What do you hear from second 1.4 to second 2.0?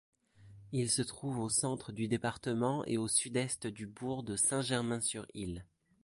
centre